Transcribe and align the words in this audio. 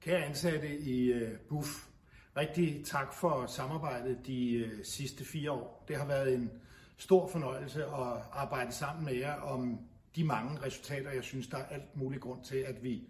Kære 0.00 0.24
ansatte 0.24 0.78
i 0.78 1.12
øh, 1.12 1.38
BUF, 1.38 1.88
rigtig 2.36 2.84
tak 2.84 3.14
for 3.14 3.46
samarbejdet 3.46 4.26
de 4.26 4.54
øh, 4.54 4.84
sidste 4.84 5.24
fire 5.24 5.50
år. 5.52 5.84
Det 5.88 5.96
har 5.96 6.06
været 6.06 6.34
en 6.34 6.50
stor 6.96 7.28
fornøjelse 7.28 7.84
at 7.84 8.22
arbejde 8.32 8.72
sammen 8.72 9.04
med 9.04 9.14
jer 9.14 9.34
om 9.34 9.78
de 10.16 10.24
mange 10.24 10.62
resultater, 10.62 11.10
jeg 11.10 11.24
synes, 11.24 11.46
der 11.46 11.56
er 11.56 11.66
alt 11.66 11.96
mulig 11.96 12.20
grund 12.20 12.44
til, 12.44 12.56
at 12.56 12.82
vi 12.82 13.08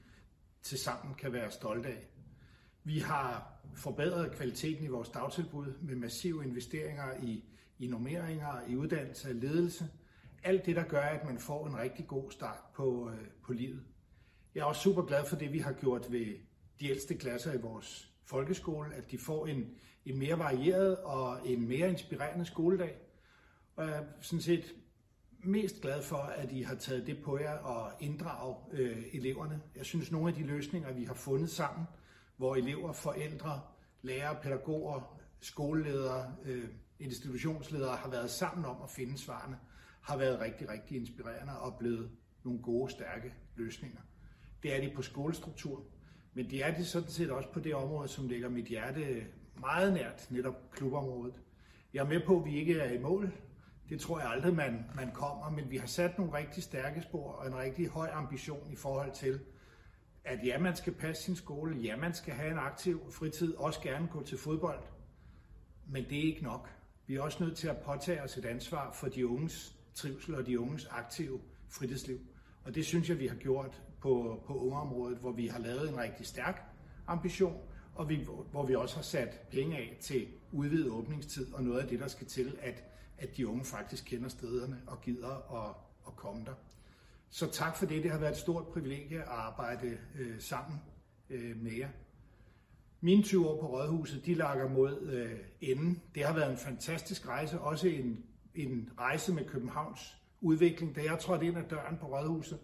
til 0.62 0.78
sammen 0.78 1.14
kan 1.14 1.32
være 1.32 1.50
stolte 1.50 1.88
af. 1.88 2.08
Vi 2.84 2.98
har 2.98 3.52
forbedret 3.74 4.32
kvaliteten 4.32 4.84
i 4.84 4.88
vores 4.88 5.08
dagtilbud 5.08 5.74
med 5.80 5.96
massive 5.96 6.44
investeringer 6.44 7.14
i, 7.22 7.44
i 7.78 7.86
normeringer, 7.86 8.62
i 8.68 8.76
uddannelse 8.76 9.28
og 9.28 9.34
ledelse. 9.34 9.88
Alt 10.42 10.66
det, 10.66 10.76
der 10.76 10.84
gør, 10.84 11.02
at 11.02 11.24
man 11.24 11.38
får 11.38 11.66
en 11.66 11.78
rigtig 11.78 12.06
god 12.06 12.30
start 12.30 12.60
på, 12.74 13.10
øh, 13.10 13.26
på 13.42 13.52
livet. 13.52 13.82
Jeg 14.54 14.60
er 14.60 14.64
også 14.64 14.82
super 14.82 15.02
glad 15.02 15.24
for 15.26 15.36
det, 15.36 15.52
vi 15.52 15.58
har 15.58 15.72
gjort 15.72 16.12
ved 16.12 16.47
de 16.80 16.88
ældste 16.88 17.14
klasser 17.14 17.52
i 17.52 17.60
vores 17.60 18.12
folkeskole, 18.24 18.94
at 18.94 19.10
de 19.10 19.18
får 19.18 19.46
en, 19.46 19.70
en 20.06 20.18
mere 20.18 20.38
varieret 20.38 20.96
og 20.96 21.48
en 21.48 21.68
mere 21.68 21.90
inspirerende 21.90 22.44
skoledag. 22.44 22.94
Og 23.76 23.86
jeg 23.86 23.96
er 23.96 24.04
sådan 24.20 24.42
set 24.42 24.74
mest 25.44 25.80
glad 25.80 26.02
for, 26.02 26.16
at 26.16 26.52
I 26.52 26.62
har 26.62 26.74
taget 26.74 27.06
det 27.06 27.22
på 27.22 27.38
jer 27.38 27.58
og 27.58 27.92
inddrage 28.00 28.56
øh, 28.72 29.04
eleverne. 29.12 29.60
Jeg 29.76 29.84
synes, 29.84 30.10
nogle 30.10 30.28
af 30.28 30.34
de 30.34 30.42
løsninger, 30.42 30.92
vi 30.92 31.04
har 31.04 31.14
fundet 31.14 31.50
sammen, 31.50 31.86
hvor 32.36 32.56
elever, 32.56 32.92
forældre, 32.92 33.60
lærere, 34.02 34.36
pædagoger, 34.42 35.20
skoleledere, 35.40 36.34
øh, 36.44 36.68
institutionsledere 36.98 37.96
har 37.96 38.10
været 38.10 38.30
sammen 38.30 38.64
om 38.64 38.82
at 38.82 38.90
finde 38.90 39.18
svarene, 39.18 39.58
har 40.00 40.16
været 40.16 40.40
rigtig, 40.40 40.68
rigtig 40.68 40.96
inspirerende 40.96 41.58
og 41.58 41.78
blevet 41.78 42.10
nogle 42.44 42.62
gode, 42.62 42.92
stærke 42.92 43.34
løsninger. 43.56 44.00
Det 44.62 44.76
er 44.76 44.80
de 44.80 44.94
på 44.94 45.02
skolestruktur, 45.02 45.84
men 46.38 46.50
det 46.50 46.64
er 46.64 46.74
det 46.74 46.86
sådan 46.86 47.08
set 47.08 47.30
også 47.30 47.48
på 47.48 47.60
det 47.60 47.74
område, 47.74 48.08
som 48.08 48.28
ligger 48.28 48.48
mit 48.48 48.66
hjerte 48.66 49.26
meget 49.60 49.92
nært, 49.92 50.30
netop 50.30 50.70
klubområdet. 50.70 51.34
Jeg 51.94 52.00
er 52.00 52.08
med 52.08 52.20
på, 52.26 52.38
at 52.38 52.44
vi 52.44 52.58
ikke 52.58 52.80
er 52.80 52.92
i 52.92 52.98
mål. 52.98 53.32
Det 53.88 54.00
tror 54.00 54.20
jeg 54.20 54.30
aldrig, 54.30 54.54
man, 54.54 54.84
man 54.94 55.10
kommer, 55.12 55.50
men 55.50 55.70
vi 55.70 55.76
har 55.76 55.86
sat 55.86 56.18
nogle 56.18 56.32
rigtig 56.32 56.62
stærke 56.62 57.02
spor 57.02 57.32
og 57.32 57.46
en 57.46 57.56
rigtig 57.56 57.88
høj 57.88 58.08
ambition 58.12 58.72
i 58.72 58.76
forhold 58.76 59.12
til, 59.12 59.40
at 60.24 60.38
ja, 60.44 60.58
man 60.58 60.76
skal 60.76 60.92
passe 60.92 61.22
sin 61.22 61.36
skole, 61.36 61.76
ja, 61.76 61.96
man 61.96 62.14
skal 62.14 62.34
have 62.34 62.50
en 62.50 62.58
aktiv 62.58 63.12
fritid, 63.12 63.54
også 63.54 63.80
gerne 63.80 64.08
gå 64.08 64.22
til 64.22 64.38
fodbold, 64.38 64.82
men 65.86 66.04
det 66.04 66.18
er 66.18 66.22
ikke 66.22 66.42
nok. 66.42 66.70
Vi 67.06 67.14
er 67.14 67.22
også 67.22 67.44
nødt 67.44 67.56
til 67.56 67.68
at 67.68 67.76
påtage 67.76 68.22
os 68.22 68.36
et 68.36 68.44
ansvar 68.44 68.92
for 68.92 69.08
de 69.08 69.26
unges 69.26 69.76
trivsel 69.94 70.34
og 70.34 70.46
de 70.46 70.60
unges 70.60 70.86
aktive 70.86 71.40
fritidsliv. 71.68 72.18
Og 72.68 72.74
det 72.74 72.86
synes 72.86 73.08
jeg, 73.08 73.18
vi 73.18 73.26
har 73.26 73.36
gjort 73.36 73.82
på, 74.00 74.42
på 74.46 74.54
ungeområdet, 74.54 75.18
hvor 75.18 75.32
vi 75.32 75.46
har 75.46 75.58
lavet 75.58 75.88
en 75.88 75.98
rigtig 75.98 76.26
stærk 76.26 76.62
ambition, 77.06 77.56
og 77.94 78.08
vi, 78.08 78.26
hvor 78.50 78.66
vi 78.66 78.74
også 78.74 78.96
har 78.96 79.02
sat 79.02 79.40
penge 79.50 79.76
af 79.76 79.98
til 80.00 80.26
udvidet 80.52 80.90
åbningstid 80.90 81.54
og 81.54 81.62
noget 81.62 81.80
af 81.80 81.88
det, 81.88 82.00
der 82.00 82.08
skal 82.08 82.26
til, 82.26 82.56
at, 82.60 82.84
at 83.18 83.36
de 83.36 83.48
unge 83.48 83.64
faktisk 83.64 84.04
kender 84.04 84.28
stederne 84.28 84.82
og 84.86 85.00
gider 85.00 85.64
at, 85.66 85.74
at 86.06 86.16
komme 86.16 86.44
der. 86.44 86.54
Så 87.30 87.50
tak 87.50 87.76
for 87.76 87.86
det. 87.86 88.02
Det 88.02 88.10
har 88.10 88.18
været 88.18 88.32
et 88.32 88.38
stort 88.38 88.66
privilegie 88.66 89.22
at 89.22 89.28
arbejde 89.28 89.98
øh, 90.18 90.40
sammen 90.40 90.80
øh, 91.30 91.56
med 91.62 91.72
jer. 91.72 91.88
Mine 93.00 93.22
20 93.22 93.48
år 93.48 93.60
på 93.60 93.66
Rådhuset, 93.66 94.26
de 94.26 94.34
lager 94.34 94.68
mod 94.68 95.00
øh, 95.00 95.38
enden. 95.60 96.02
Det 96.14 96.24
har 96.24 96.34
været 96.34 96.50
en 96.50 96.58
fantastisk 96.58 97.28
rejse, 97.28 97.60
også 97.60 97.88
en, 97.88 98.24
en 98.54 98.90
rejse 98.98 99.34
med 99.34 99.44
Københavns 99.44 100.18
udvikling. 100.40 100.96
Da 100.96 101.02
jeg 101.02 101.18
trådte 101.18 101.46
ind 101.46 101.58
ad 101.58 101.64
døren 101.70 101.98
på 101.98 102.06
Rådhuset 102.06 102.58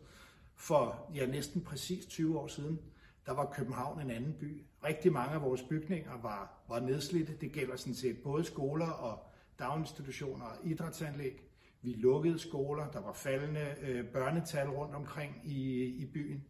for 0.54 1.10
ja, 1.14 1.26
næsten 1.26 1.60
præcis 1.60 2.06
20 2.06 2.38
år 2.38 2.46
siden, 2.46 2.80
der 3.26 3.32
var 3.32 3.52
København 3.52 4.00
en 4.00 4.10
anden 4.10 4.34
by. 4.40 4.64
Rigtig 4.84 5.12
mange 5.12 5.34
af 5.34 5.42
vores 5.42 5.62
bygninger 5.62 6.20
var, 6.22 6.64
var 6.68 6.80
nedslidte. 6.80 7.36
Det 7.40 7.52
gælder 7.52 7.76
sådan 7.76 7.94
set 7.94 8.18
både 8.22 8.44
skoler 8.44 8.90
og 8.90 9.18
daginstitutioner 9.58 10.46
og 10.46 10.56
idrætsanlæg. 10.64 11.42
Vi 11.82 11.92
lukkede 11.92 12.38
skoler, 12.38 12.90
der 12.90 13.00
var 13.00 13.12
faldende 13.12 13.74
øh, 13.80 14.04
børnetal 14.04 14.68
rundt 14.68 14.94
omkring 14.94 15.40
i, 15.44 15.84
i 15.84 16.06
byen. 16.06 16.44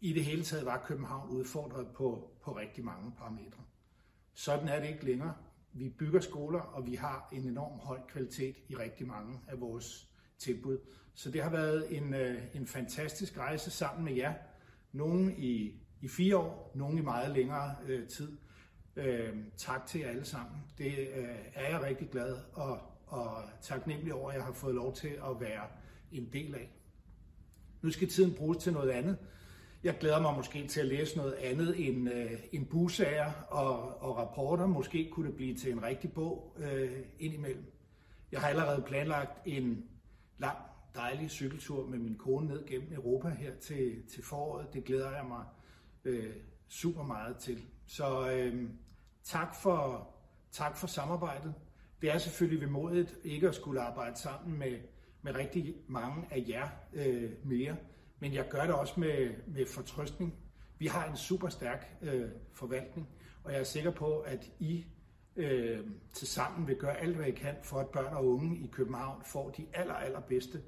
I 0.00 0.12
det 0.12 0.24
hele 0.24 0.42
taget 0.42 0.66
var 0.66 0.84
København 0.86 1.30
udfordret 1.30 1.86
på, 1.88 2.30
på 2.42 2.56
rigtig 2.56 2.84
mange 2.84 3.12
parametre. 3.18 3.62
Sådan 4.34 4.68
er 4.68 4.80
det 4.80 4.88
ikke 4.88 5.04
længere. 5.04 5.34
Vi 5.72 5.88
bygger 5.88 6.20
skoler, 6.20 6.60
og 6.60 6.86
vi 6.86 6.94
har 6.94 7.28
en 7.32 7.48
enorm 7.48 7.78
høj 7.78 8.00
kvalitet 8.08 8.56
i 8.68 8.76
rigtig 8.76 9.06
mange 9.06 9.40
af 9.48 9.60
vores 9.60 10.11
tilbud. 10.42 10.78
Så 11.14 11.30
det 11.30 11.42
har 11.42 11.50
været 11.50 11.96
en, 11.96 12.14
øh, 12.14 12.42
en 12.54 12.66
fantastisk 12.66 13.38
rejse 13.38 13.70
sammen 13.70 14.04
med 14.04 14.12
jer. 14.12 14.34
Nogle 14.92 15.36
i, 15.36 15.74
i 16.00 16.08
fire 16.08 16.36
år, 16.36 16.72
nogle 16.74 16.98
i 16.98 17.02
meget 17.02 17.30
længere 17.30 17.76
øh, 17.86 18.08
tid. 18.08 18.32
Øh, 18.96 19.34
tak 19.56 19.86
til 19.86 20.00
jer 20.00 20.08
alle 20.08 20.24
sammen. 20.24 20.56
Det 20.78 20.98
øh, 21.16 21.28
er 21.54 21.70
jeg 21.70 21.82
rigtig 21.82 22.08
glad 22.10 22.36
og, 22.52 22.80
og 23.06 23.44
taknemmelig 23.60 24.14
over, 24.14 24.30
at 24.30 24.36
jeg 24.36 24.44
har 24.44 24.52
fået 24.52 24.74
lov 24.74 24.94
til 24.94 25.08
at 25.08 25.40
være 25.40 25.66
en 26.12 26.28
del 26.32 26.54
af. 26.54 26.70
Nu 27.82 27.90
skal 27.90 28.08
tiden 28.08 28.34
bruges 28.34 28.58
til 28.58 28.72
noget 28.72 28.90
andet. 28.90 29.18
Jeg 29.84 29.98
glæder 29.98 30.20
mig 30.20 30.34
måske 30.36 30.66
til 30.66 30.80
at 30.80 30.86
læse 30.86 31.16
noget 31.16 31.32
andet 31.32 31.88
end, 31.88 32.12
øh, 32.12 32.32
end 32.52 32.66
busager 32.66 33.32
og, 33.48 34.02
og 34.02 34.16
rapporter. 34.16 34.66
Måske 34.66 35.10
kunne 35.10 35.26
det 35.26 35.36
blive 35.36 35.54
til 35.54 35.72
en 35.72 35.82
rigtig 35.82 36.12
bog 36.12 36.56
øh, 36.58 36.98
indimellem. 37.18 37.64
Jeg 38.32 38.40
har 38.40 38.48
allerede 38.48 38.82
planlagt 38.86 39.46
en 39.46 39.84
lang, 40.42 40.58
dejlig 40.94 41.30
cykeltur 41.30 41.86
med 41.86 41.98
min 41.98 42.18
kone 42.18 42.46
ned 42.46 42.66
gennem 42.66 42.92
Europa 42.92 43.28
her 43.28 43.54
til, 43.60 44.02
til 44.08 44.24
foråret. 44.24 44.74
Det 44.74 44.84
glæder 44.84 45.10
jeg 45.10 45.24
mig 45.28 45.44
øh, 46.04 46.34
super 46.68 47.02
meget 47.02 47.36
til. 47.36 47.64
Så 47.86 48.30
øh, 48.30 48.70
tak, 49.24 49.54
for, 49.62 50.08
tak 50.50 50.76
for 50.76 50.86
samarbejdet. 50.86 51.54
Det 52.02 52.10
er 52.10 52.18
selvfølgelig 52.18 52.60
vemodigt 52.60 53.18
ikke 53.24 53.48
at 53.48 53.54
skulle 53.54 53.80
arbejde 53.80 54.18
sammen 54.18 54.58
med, 54.58 54.78
med 55.22 55.34
rigtig 55.34 55.74
mange 55.88 56.26
af 56.30 56.44
jer 56.48 56.68
øh, 56.92 57.30
mere, 57.44 57.76
men 58.18 58.34
jeg 58.34 58.48
gør 58.48 58.62
det 58.66 58.74
også 58.74 59.00
med, 59.00 59.30
med 59.46 59.66
fortrøstning. 59.66 60.34
Vi 60.78 60.86
har 60.86 61.10
en 61.10 61.16
super 61.16 61.48
stærk 61.48 61.96
øh, 62.02 62.28
forvaltning, 62.52 63.08
og 63.44 63.52
jeg 63.52 63.60
er 63.60 63.64
sikker 63.64 63.90
på, 63.90 64.18
at 64.18 64.50
I 64.58 64.84
øh, 65.36 65.86
til 66.12 66.28
sammen 66.28 66.68
vil 66.68 66.76
gøre 66.76 66.96
alt, 66.96 67.16
hvad 67.16 67.26
I 67.26 67.30
kan, 67.30 67.54
for 67.62 67.80
at 67.80 67.88
børn 67.88 68.14
og 68.14 68.28
unge 68.28 68.56
i 68.56 68.66
København 68.72 69.22
får 69.24 69.50
de 69.50 69.66
aller, 69.72 69.94
allerbedste 69.94 70.62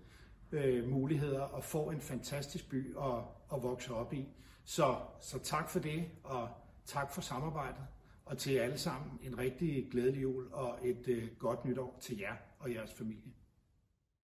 øh, 0.52 0.88
muligheder 0.88 1.40
og 1.40 1.64
får 1.64 1.92
en 1.92 2.00
fantastisk 2.00 2.70
by 2.70 2.96
at, 2.96 3.22
at 3.54 3.62
vokse 3.62 3.94
op 3.94 4.12
i. 4.12 4.28
Så, 4.64 4.96
så 5.20 5.38
tak 5.38 5.68
for 5.68 5.78
det, 5.78 6.04
og 6.24 6.48
tak 6.86 7.12
for 7.12 7.20
samarbejdet, 7.20 7.86
og 8.24 8.38
til 8.38 8.52
jer 8.52 8.62
alle 8.62 8.78
sammen 8.78 9.18
en 9.22 9.38
rigtig 9.38 9.88
glædelig 9.90 10.22
jul 10.22 10.52
og 10.52 10.78
et 10.82 11.08
øh, 11.08 11.28
godt 11.38 11.64
nytår 11.64 11.98
til 12.00 12.18
jer 12.18 12.34
og 12.58 12.72
jeres 12.74 12.92
familie. 12.92 13.32